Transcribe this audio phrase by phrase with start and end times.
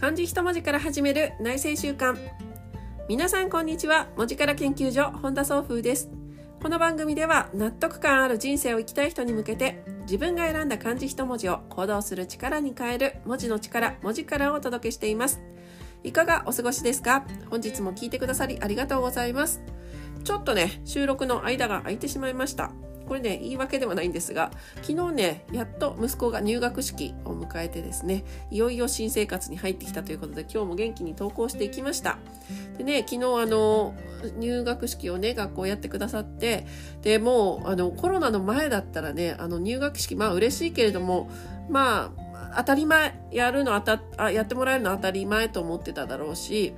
[0.00, 2.16] 漢字一文字から始める内政習慣
[3.06, 4.08] 皆さんこんにちは。
[4.16, 6.08] 文字から研究所本田総風です。
[6.62, 15.42] この番組では納得感ある人生を生きたい人に向けて自分が選んだ漢字一文字を行動する力に変える文字の力文字からをお届けしています。
[16.02, 17.26] いかがお過ごしですか？
[17.50, 19.60] 本日も聞いてくださりありがとうございます。
[20.24, 22.72] ちょっとね収録の間が空いてしまいました。
[23.10, 32.18] これね言い訳ではないんですが昨日ねやっと息子が入学式を迎えてですねいよいよ新生活に入ってきたということで今日も元気に登校していきました。
[32.78, 33.96] でね昨日あの
[34.38, 36.68] 入学式をね学校やってくださって
[37.02, 41.28] でもうあのコロナの前だったらねあの入学式まあ嬉しいけれども
[41.68, 46.74] まあ当たり前やるのあたあやってもらえるの当たり前と思ってただろうし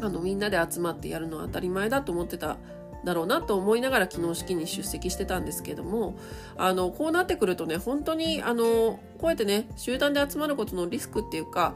[0.00, 2.56] あのみんなで集まってやるのは当たり前だと思ってた
[3.04, 6.16] だろうなと思いながら昨日式に出席してたんですけども
[6.56, 11.74] あのこうなってくるとね本当にあのこうやってね集団で集まることのリスクっていうか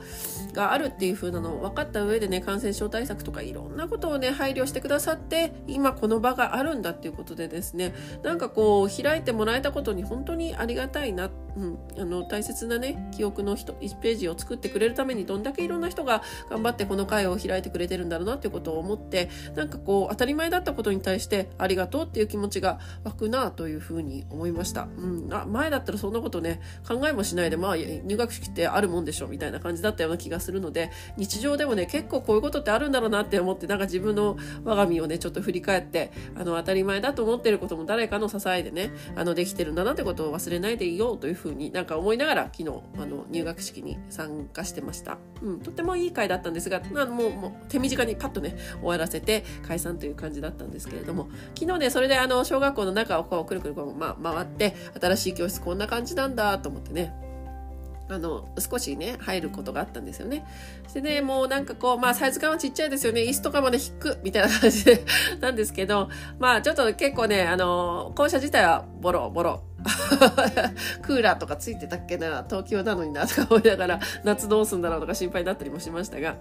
[0.52, 24.88] があるっていう風なのを分かった上でね感染症対策とかいろんなことをね配慮してくださって今この場があるんだっていうことでですねなんかこう開いてもらえたことに本当にありがたいな、うん、あの大切なね記憶の1ページを作ってくれるためにどんだけいろんな人が頑張ってこの会を開いてくれてるんだろうなっていうことを思ってなんかこう当たり前だったことに対してありがとうっていう気持ちが湧くなというふうに思いました。
[24.96, 45.18] うん、あ前だったらそんなことね考えもししないで、まあ、入学式ってあるもんでしょみたいな感じだったような気がするので、日常でもね、結構こういうことってあるんだろうなって思って、なんか自分の我が身をね、ちょっと振り返って、あの、当たり前だと思ってることも誰かの支えでね、あの、できてるんだなってことを忘れないでいようというふうになんか思いながら、昨日、あの、入学式に参加してました。
[45.40, 57.14] うん、とってもいい回だったんですが、あのもう、もう手短にパッとね、終わらせて解散という感じだったんですけれども、昨日ね、それであの、小学校の中をこう、くるくるこう、まあ、回って、新しい教室こんな感じなんだと思ってね、
[58.12, 60.44] あの少しね入ることがあったんですよね。
[60.92, 64.84] でねもうなんかこうまあサイズ感はちっちゃいですよね椅子とかまで引くみたいな感じ
[65.40, 69.62] なんですけどまあちょっと結構ねあの校舎自体はボロボロ
[71.02, 76.36] クーラーとかついてたっけな東京なのになとか思いながら 夏どうすんだろうとか心配だったりもしましたが。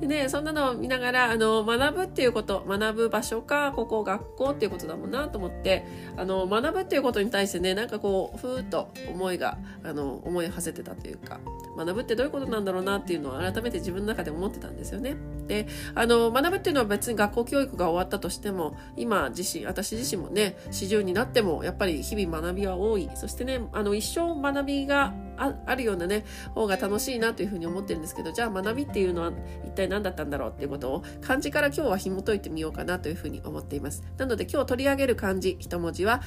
[0.00, 5.86] でねそんなのを見ながらあの学ぶっていうこと学ぶ場所かここ学校っていうことだもんなと思って
[6.16, 11.40] あの学ぶっていうことに対してねなんかこうふーっと思いがあの思いを馳せてたというか
[11.76, 15.16] 学ぶってどういうことなんだろうなっていうのを改めて自分の中で思ってたんですよね。
[15.46, 23.08] であの学ぶっていうのは別に学校教育が終わったとしても今自身私自身もね40になってもやっぱり日々学びは多い。
[23.14, 29.32] そしてねあの一生学びがあるようなね方が楽しいなというふうに思ってるんですけどじゃあ学びっていうのは
[29.64, 34.02] 一体何だったんだろうっていうことを漢字から今日は紐解いてみようかなというふうに思っています。
[34.16, 36.22] なので今日取り上げる漢字一文字は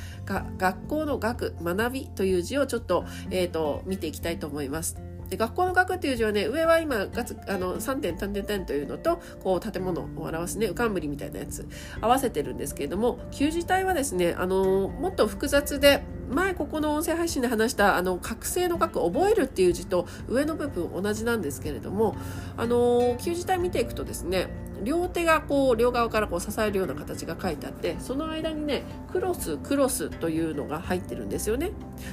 [0.57, 5.08] 学校の学学びという字をちょっと,、えーと見ていきたいと思います。
[5.29, 11.67] で学校の学っていう字はね上は今ガツあの3点点点点というのとこう建物を表すね浮かんぶりみたいなやつ
[12.01, 22.15] 合わせてるんですけれども旧字体はですねあのもっと複雑で前ここの音声配信で話したあの覚醒の覚覚えるっていう字と上の部分同じなんですけれども
[22.57, 24.47] あの旧字体見ていくとですね
[24.83, 31.71] 両手がこう両側からこう支えるような形が書いてあってその間にねクロスクロスというのが入ってるんですよね。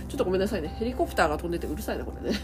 [0.08, 0.68] ちょっとごめんなさいね。
[0.68, 2.38] ヘリコプターが飛んでてうるさいなこれね。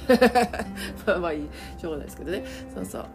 [1.06, 1.48] まあまあいい。
[1.78, 2.44] しょうがないですけどね。
[2.74, 3.06] そうそう。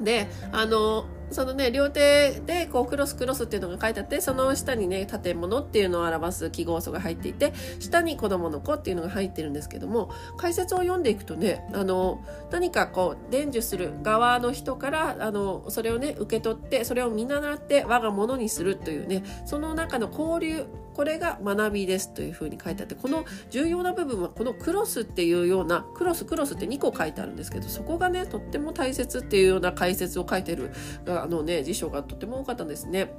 [0.00, 30.70] であのそのね両手でこうクロスクロスっていうのが書いてあってその下にね建物っていうのを表す記号素が入っていて下に子供の子っていうのが入ってるんですけども解説を読んでいくとねあの何かこう伝授する側の人からあのそれをね受け取ってそれを見習って我が物にするというねその中の交流これが学びですというふうに書いてあってこの重要な部分はこのクロスっていうようなクロスクロスって2個書いてあるんですけどそこがねとっても大切っていうような解説を書いてる
[31.06, 33.12] あのね辞書がとっても多かったんですね。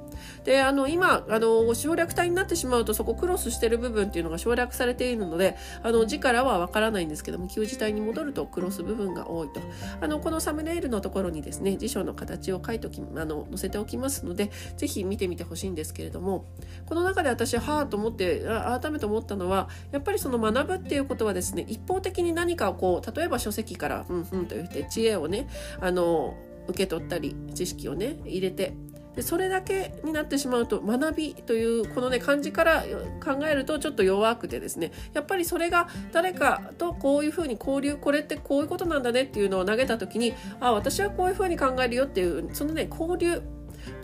[0.44, 9.60] であの今あの省略体になってしまうとそこクロスしてる部分っていうのが省略されているのであの字からはわからないんですけども旧字体に戻るとクロス部分が多いと
[10.00, 16.46] あのこのサムネイルのところにですね辞書の形を書いておきあの載せておきますのでぜひ見てみてほしいんですけれども
[16.86, 25.48] この中で私ははあと思って改めて思ったのはやっぱりその学ぶっていうことはですね一方的に何かをこう例えば書籍からうんうんと言って知恵をね
[25.80, 26.36] あの
[26.68, 28.74] 受け取ったり知識をね入れて
[29.16, 32.84] でそれだけになってしまうと学びというこのね漢字から
[33.24, 43.42] 考えるとちょっと弱くてですねやっぱりそれが誰かとこういうふうに交流これってこういうことなんだねっていうのを投げた時にあ私はこういうふうに考えるよっていうそのね交流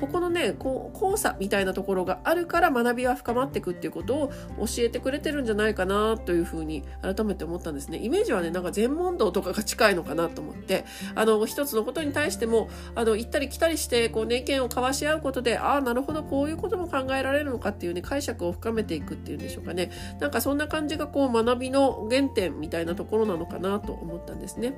[0.01, 7.99] ここのねこう交差みたいなところがあるから学びは深まっていくっていうことを教えてくれてるんじゃないかなというふうに改めて思ったんですね。
[7.99, 10.85] イメージはねなんか全問答とかが近いのかなと思って
[11.15, 19.91] あの一つのことに対してもあの行ったり来たりしてこう、ね、意見を交わし合うことでああなるほどこういうことも考えられるのかっていうね解釈を深めていくっていうんでしょうかね。
[20.21, 24.75] なんかそんな感じがこう学びの原点みたいなところなのかなと思ったんですね。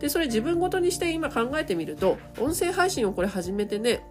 [0.00, 4.04] でそれ自分ごとにして今考えてみると音声配信をこれ始めてね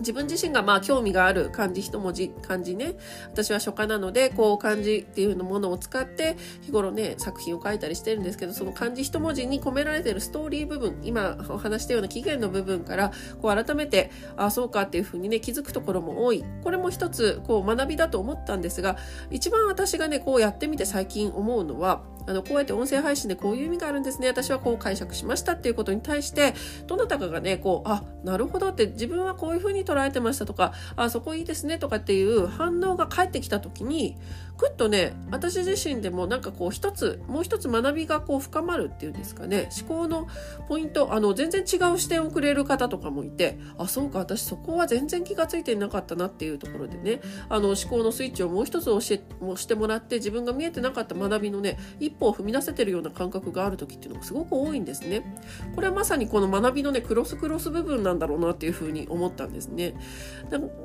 [0.00, 2.94] 自分自身がまあ興味がある漢字一文字漢字ね。
[3.26, 16.44] 私は書家なのでこう漢字っていうものを使って日頃ね作品を書いたりしてるんですけどその漢字一文字に込められてるストーリー部分今お話したような起源の部分からこう改めてああそうかっていうふうにね気づくところも多い。
[16.62, 18.96] これも一つこう学びだと思ったんですが
[19.30, 24.28] 一番私がねこうやってみて最近思うのはあのこうやって音声配信でこういう意味があるんですね。
[24.28, 26.54] 私はこう解釈しましたっていうことに対して
[26.86, 34.16] どなたかがねこうあなるほどって自分はこういうふうに捉えてましたとかあそこいいですねとかっていう反応が返ってきた時に
[34.56, 39.68] ぐっとね私自身でもなんかこう一つもう一つ学びがこう深まるっていうんですかね。
[39.80, 40.28] 思考の
[40.68, 47.20] ポイントあの全然違う視点をくれる方とかもいてあそうか私そこは全然気が付いてなかったなっていうところでね。
[47.48, 55.22] あの思考のスイッチをもう一つ教えもしてもらって自分が見えてなかった学びのね一歩を踏み出せてるような感覚がある時っていうのがすごく多いんですね。
[55.74, 59.94] これはまさにこの学びのねクロスクロス部分なんだろうなっていうふうに思ったんですね。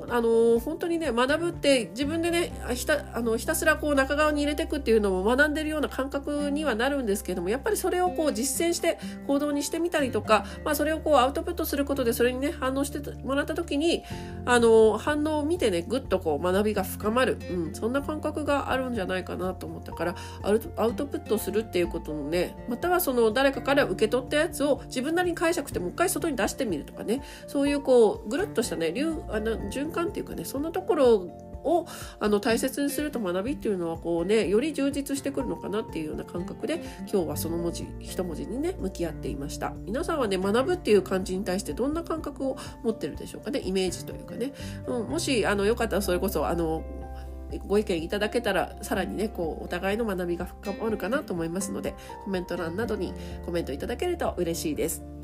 [0.08, 14.02] あの本当にね学ぶって自分でねひたあのひたすらこう中側に入れていくっていうのも学んでるような感覚にはなるんですけどもやっぱりそれをこう実践して行動にしてみたりとか、まあ、それをこうアウトプットすることでそれにね反応してもらった時に
[14.44, 20.58] あの反応を見てねぐっとこう学びが深まる、うん、そんな感覚があるんじゃないかなと思ったからアウ
[20.94, 31.30] トプットするっていうことのねまたはその誰かから受け取ったやつを自分なりに解釈してもう一回外に出してみるとかねそういうこうぐるっとしたね流あの循環っていうかねそんなところ
[31.64, 31.86] を
[32.18, 39.74] あの大切にすると学びっていうのはこうねより充実してくるのかなっていうような感覚で今日はその文字一文字にね向き合っていました。
[39.84, 44.52] 皆さんはね学ぶっていう感じに対してどんな感覚を持ってるでしょうかねイメージというかね、
[44.86, 46.82] うん、もしあのよかったらそれこそあの
[47.66, 51.94] ご意見いただけたらさらにねこうお互いの学びが深まるかなと思いますので
[52.24, 53.14] コメント欄などに
[53.44, 55.19] コメントいただけると嬉しいです。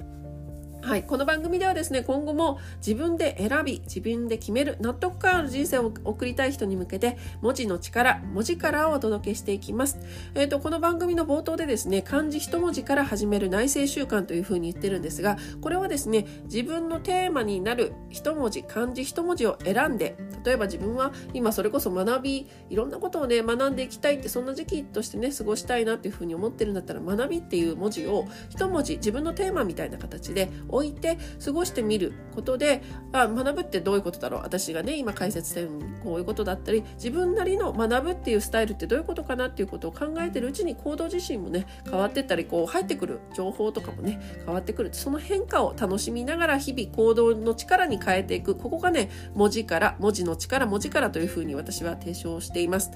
[0.86, 9.98] はい、この番組ではですね今後も自分で選び自分で決める納得感ある人生を送りたい人に向けて文字の力文字からをお届けしていきます、
[10.36, 32.82] えーと、この番組の冒頭でですね漢字一文字から始める内政習慣というふうに言ってるんですがこれはですね自分のテーマになる一文字漢字一文字を選んで例えば自分は今それこそ学びいろんなことをね学んでいきたいってそんな時期としてね過ごしたいなっていうふうに思ってるんだったら学びっていう文字を一文字自分のテーマみたいな形で置いて過ごしてみることで
[33.12, 34.42] あ学ぶってどういうことだろう？
[34.42, 35.68] 私がね今解説点
[36.02, 44.90] こういうことだったり自分なりの学ぶっていうスタイルってどういうことかなっていうことを考えてるうちに行動自身もね変わってったりこう入ってくる情報とかもね変わってくる。
[44.92, 48.54] その変化を楽しみながら日々行動の力に変えていく。
[48.54, 52.90] ここがね文字から文字の力文字からというふうに私は提唱しています。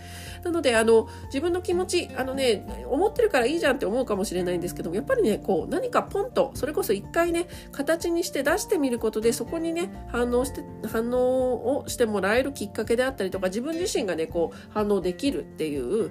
[0.44, 16.10] なのであの自分の気持ちあのね思ってるからいいじゃんって思うかもしれないんですけどもやっぱりねこう何かポンとそれこそ一回ね形にして出してみることでそこにね反応して反応をしてもらえるきっかけであったりとか自分自身がねこう反応できるっていう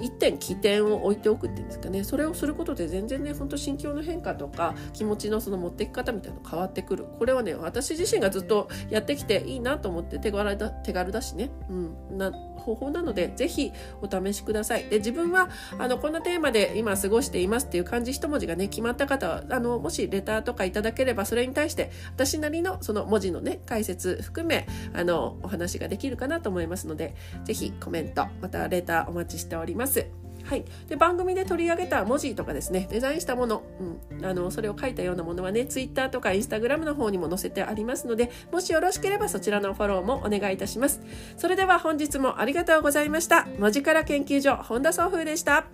[0.00, 2.04] 一点起点を置いておくっていうんですかね。
[2.04, 7.06] それをすることで全然ねほんと心境の変化とか気持ちのその持っていき方みたいなの変わってくる。
[7.18, 11.72] これはね私自身がずっとやってきていいなと思って手軽だ手軽だしね、う
[12.14, 14.84] ん、な方法なのでぜひお試しください。
[14.84, 27.14] で自分はあのこんなテーマで今過ごしていますっていう漢字一文字がね決まった方はあのもしレターとかいただければそれに対して私なりのその文字のね解説含めあのお話ができるかなと思いますので
[27.44, 29.87] ぜひコメントまたレターお待ちしております。
[30.44, 32.88] はい、で番組で取り上げた文字とかですね。
[32.90, 33.62] デザインしたもの,、
[34.10, 41.02] うん、あのそれを書いたようなものはね Twitter とか Instagram の方にも載せてありますのでもしよろしければそちらのフォローもお願いいたします。
[41.36, 43.46] それでは本日もありがとうございました。
[43.58, 45.66] 文字から研究所本田総風でした。